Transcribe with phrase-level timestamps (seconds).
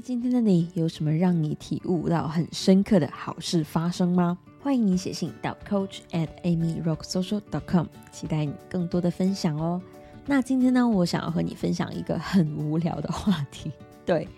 [0.00, 4.38] 今天的你有什么让你体悟到很深刻的好事发生吗？
[4.60, 9.80] 欢迎你写信到 coach at amyrocksocial.com，期待你更多的分享哦。
[10.24, 13.72] 那今天呢，我想要和你分享一个很无聊的话题，
[14.06, 14.28] 对，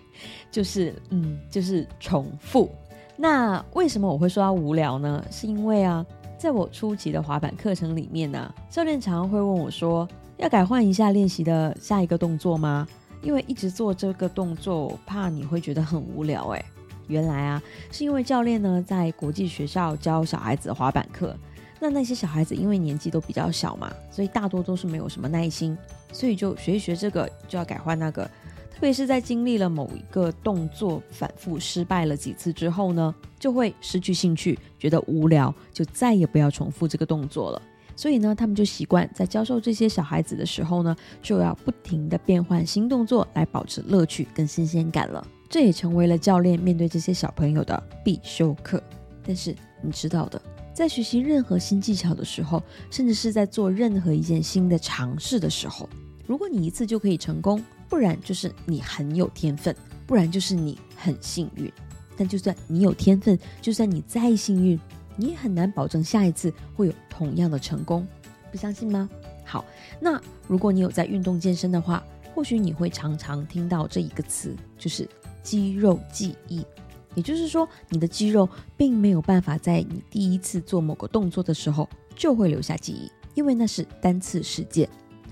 [0.49, 2.71] 就是嗯，就是重复。
[3.15, 5.23] 那为什么我会说它无聊呢？
[5.29, 6.03] 是因为啊，
[6.39, 10.07] 在我初级的滑板课程里面呢，教练常常会问我说，
[10.37, 12.87] 要改换一下练习的下一个动作吗？
[13.21, 16.49] 因为一直做这个动作，怕你会觉得很无聊。
[16.49, 16.65] 哎，
[17.07, 17.61] 原来啊，
[17.91, 21.35] 是因为教练呢在国际学校教小孩子滑板课，
[21.79, 25.77] 那那些小孩子因为年纪都比较小嘛，所以大多都是没有什么耐心，
[26.11, 28.29] 所以就学一学这个就要改换那个。
[28.73, 37.61] 特别是在经历了某一个动作反复失败了几次之后呢，就会失去兴趣，觉得无聊，就再也不要重复这个动作了。
[38.01, 45.23] 所以呢，他们就习惯在教授这些小孩子的时候呢，就要不停的变换新动作来保持乐趣跟新鲜感了。
[45.47, 48.81] 这也成为了教练面对这些小朋友的必修课。
[49.23, 50.41] 但是你知道的，
[50.73, 55.87] 在学习任何新技巧的时候，甚至是在做任何一件新的尝试的时候，
[56.25, 59.75] 如果你一次就可以成功，不然就是你很有天分，
[60.07, 61.71] 不然就是你很幸运。
[62.17, 64.79] 但就算你有天分，就算你再幸运。
[65.15, 68.07] 你也很难保证下一次会有同样的成功，
[68.51, 69.09] 不相信吗？
[69.45, 69.65] 好，
[69.99, 75.07] 那如果你有在运动健身的话，或许你会常常听到这一个词，就是
[75.43, 76.65] 肌肉记忆。
[77.13, 84.87] 也就是说，你的肌肉并没有办法在你第一次做某个动作的时候就会留下记忆，因为那是单次事件。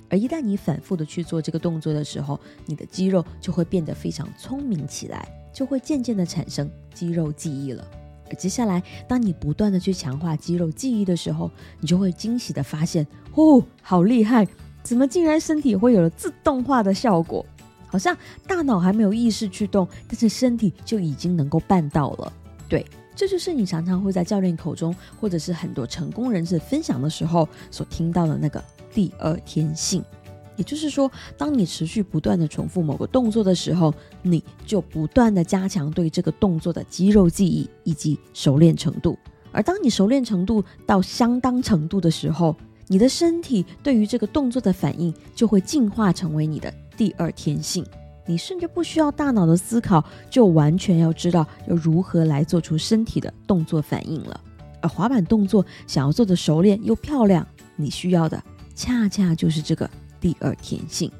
[0.09, 7.87] 而一旦你反复的去做这个动作的时候，你的肌肉就会变得非常聪明起来，就会渐渐的产生肌肉记忆了。
[8.29, 11.49] 而接下来，当你不断的去强化肌肉记忆的时候，
[11.79, 14.47] 你就会惊喜的发现，哦，好厉害！
[14.81, 17.45] 怎么竟然身体会有了自动化的效果？
[17.87, 18.15] 好像
[18.47, 22.31] 大脑还没有意识去动，但是身体就已经能够办到了。
[22.67, 22.85] 对，
[23.15, 28.63] 这就是你常常会在教练口中，或者是很多成功人士分享的时候所听到的那个
[28.93, 30.03] 第二天性。
[30.59, 39.17] 也就是说，当你持续不断的重复某个动作的时候，你就不断的加强对这个动作的肌肉记忆以及熟练程度。
[39.53, 42.53] 而当你熟练程度到相当程度的时候，
[42.87, 47.85] 你的身体对于这个动作的反应就会进化成为你的第二天性。
[48.27, 54.39] 你甚至不需要大脑的思考，就完全要知道要如何来做出身体的动作反应了。
[54.81, 57.47] 而滑板动作想要做的熟练又漂亮，
[57.77, 58.43] 你需要的
[58.75, 59.89] 恰恰就是这个。
[60.19, 61.11] 第二天性，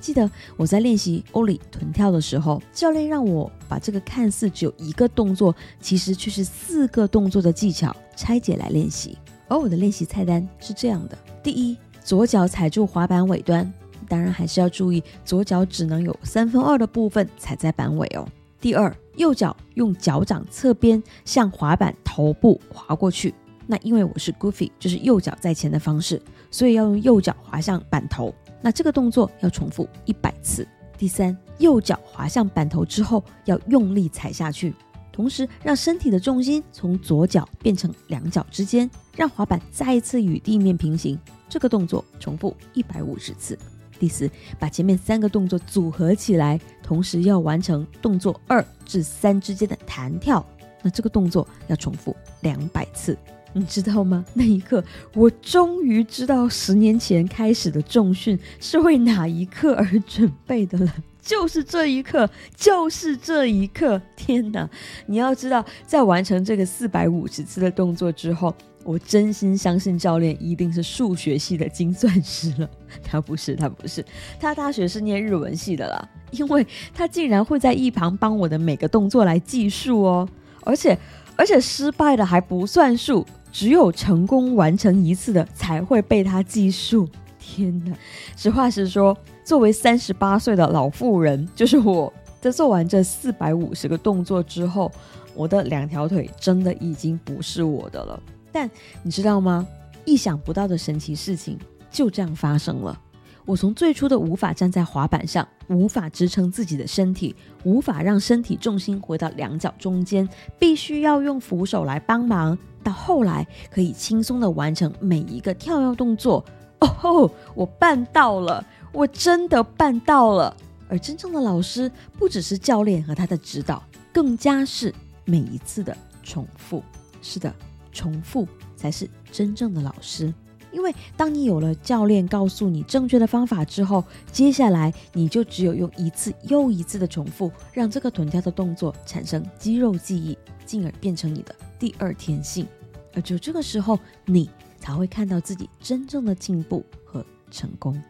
[0.00, 9.18] 记得我在练习欧里臀跳的时候，教练让我把这个看似只有一个动作，其实却是四个动作的技巧拆解来练习。
[9.48, 13.70] 而我的练习菜单是这样的：第一，左脚踩住滑板尾端，
[14.08, 18.26] 当然还是要注意左脚只能有三分二的部分踩在板尾哦。
[18.60, 23.34] 第二，右脚用脚掌侧边向滑板头部滑过去。
[23.66, 28.34] 那因为我是 Goofy，就是右脚在前的方式，所以要用右脚滑向板头。
[28.64, 30.66] 那这个动作要重复一百次。
[30.96, 34.74] 第三，右脚滑向板头之后，要用力踩下去，
[35.12, 41.18] 同时让身体的重心从左脚变成两脚之间，让滑板再一次与地面平行。
[41.46, 43.58] 这个动作重复一百五十次。
[43.98, 50.42] 第四，把前面三个动作组合起来，同时要完成动作二至三之间的弹跳。
[50.80, 53.14] 那这个动作要重复两百次。
[53.54, 54.24] 你知道吗？
[54.34, 54.84] 那一刻，
[55.14, 60.94] 我终于知道十年前开始的重训是为哪一刻而准备的了。
[61.22, 63.98] 就是这一刻，就是这一刻！
[64.14, 64.68] 天哪！
[65.06, 68.54] 你要知道，在完成这个四百五十次的动作之后，
[68.84, 72.68] 我真心相信教练一定是数学系的精算师了。
[73.02, 74.04] 他不是，他不是，
[74.38, 76.06] 他大学是念日文系的啦。
[76.30, 80.28] 因为他竟然会在一旁帮我的每个动作来计数哦，
[80.60, 80.98] 而且，
[81.36, 83.24] 而且失败的还不算数。
[83.54, 87.08] 只有成功完成一次的才会被他计数。
[87.38, 87.96] 天哪！
[88.36, 94.90] 实话实说，作为三十八岁的老妇人，就是我在做完这四百五十个动作之后，
[95.36, 98.20] 我的两条腿真的已经不是我的了。
[98.50, 98.68] 但
[99.04, 99.64] 你知道吗？
[100.04, 101.56] 意想不到的神奇事情
[101.92, 103.00] 就这样发生了。
[103.46, 110.28] 我从最初的无法站在滑板上，无法支撑自己的身体，无法让身体重心回到两脚中间，
[110.58, 116.44] 必须要用扶手来帮忙，到后来可以轻松的完成每一个跳跃动作。
[116.80, 120.54] 哦吼，我办到了，我真的办到了。
[120.86, 123.82] 而真正的老师，不只是教练和他的指导，
[124.12, 124.94] 更加是
[125.24, 126.82] 每一次的重复。
[127.22, 127.52] 是的，
[127.90, 128.46] 重复
[128.76, 130.32] 才是真正的老师。
[130.70, 140.36] 因为当你有了教练告诉你正确的方法之后，接下来你就只有用一次又一次的重复，让这个臀跳的动作产生肌肉记忆，
[140.66, 141.54] 进而变成你的
[141.84, 142.66] 第二天性。
[143.12, 144.48] 而只有这个时候，你
[144.78, 148.02] 才会看到自己真正的进步和成功。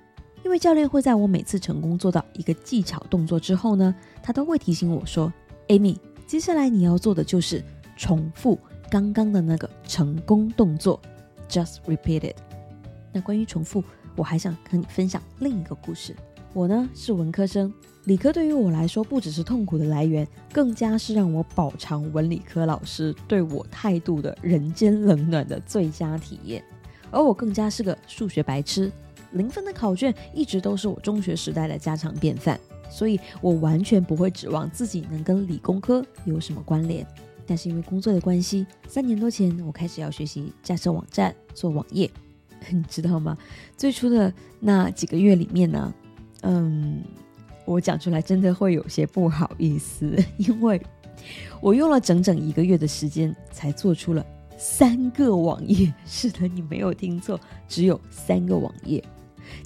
[0.44, 3.92] 因为教练会在我每次成功做到一个技巧动作之后呢，
[4.22, 5.32] 他都会提醒我说
[5.66, 7.64] ：“Amy，接下来你要做的就是
[7.96, 8.56] 重复
[8.88, 11.00] 刚刚的那个成功动作
[11.48, 12.36] ，just repeat it。”
[13.12, 13.82] 那关于重复，
[14.14, 16.14] 我还想和你分享另一个故事。
[16.52, 26.62] 我呢是文科生，理科对于我来说不只是痛苦的来源，更加是让我饱尝文理科老师对我态度的人间冷暖的最佳体验。
[27.10, 28.92] 而我更加是个数学白痴，
[29.32, 32.60] 零分的考卷一直都是我中学时代的家常便饭，
[32.90, 37.06] 所以我完全不会指望自己能跟理工科有什么关联。
[37.46, 42.10] 但是因为工作的关系，三年多前我开始要学习架设网站、做网页。
[42.70, 43.36] 你知道吗？
[43.76, 45.94] 最初的那几个月里面呢，
[46.40, 47.02] 嗯，
[47.64, 50.80] 我讲出来真的会有些不好意思， 因为
[51.60, 54.24] 我用了整整一个月的时间才做出了
[54.56, 55.92] 三个网页。
[56.04, 57.38] 是的，你没有听错，
[57.68, 59.02] 只有三个网页。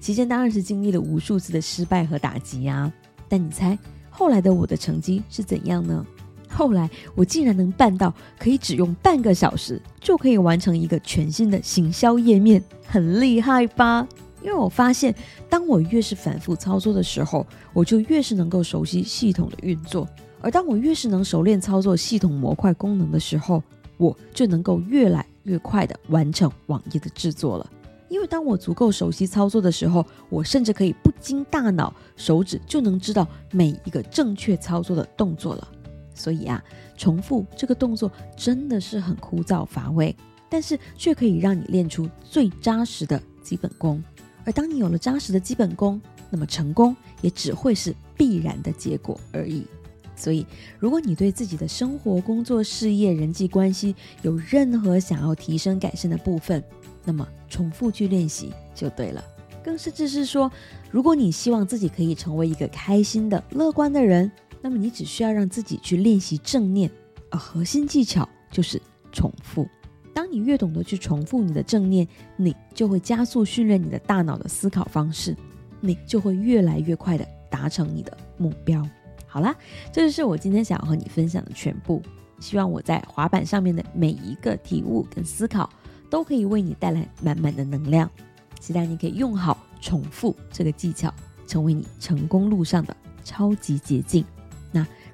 [0.00, 2.92] 期间当然是经历了无数次的失败和打击啊。
[3.28, 3.78] 但你猜
[4.10, 6.06] 后来的我的成绩是怎样呢？
[6.50, 14.08] 后来我竟然能办到，可以只用半个小时就可以完成一个全新的行销页面，很厉害吧？
[14.42, 15.14] 因为我发现，
[15.48, 20.06] 当我越是反复操作的时候，我就越是能够熟悉系统的运作；
[20.40, 23.62] 而当我越是能熟练操作系统模块功能的时候，
[23.96, 27.68] 我就能够越来越快的完成网页的制作了。
[28.08, 35.68] 因为当我足够熟悉操作的时候，我甚至可以不经大脑，手指就能知道每一个正确操作的动作了。
[36.14, 36.62] 所以啊，
[36.96, 40.16] 重复这个动作真的是很枯燥乏味，
[40.48, 44.02] 但是却可以让你练出最扎实的基本功。
[44.48, 46.00] 而当你有了扎实的基本功，
[46.30, 49.66] 那么成功也只会是必然的结果而已。
[50.16, 50.46] 所以，
[50.78, 56.64] 如果你对自己的生活、工作、事业、人际关系有任何想要提升、改善的部分，
[57.04, 59.22] 那么重复去练习就对了。
[59.62, 60.50] 更甚至是说，
[60.90, 64.32] 如果你希望自己可以成为一个开心的、乐观的人。
[64.60, 66.90] 那么你只需要让自己去练习正念，
[67.30, 69.68] 而核心技巧就是重复。
[70.18, 72.04] 当你越懂得去重复你的正念，
[72.34, 75.32] 你就会加速训练你的大脑的思考方式，
[75.80, 78.84] 你就会越来越快的达成你的目标。
[79.28, 79.54] 好啦，
[79.92, 82.02] 这就是我今天想要和你分享的全部。
[82.40, 85.70] 希望我在滑板上面的每一个体悟跟思考，
[86.10, 88.10] 都可以为你带来满满的能量。
[88.58, 91.14] 期待你可以用好重复这个技巧，
[91.46, 94.24] 成为你成功路上的超级捷径。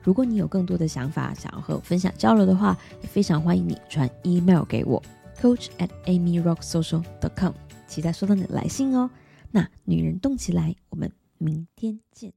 [0.04, 5.02] 如果你有更多的想法想要和我分享交流的话，也非常欢迎你传 email 给我
[5.40, 7.52] ，coach at amyrocksocial.com，
[7.88, 9.10] 期待收到你的来信哦。
[9.50, 12.32] 那女人动起来，我们明天见。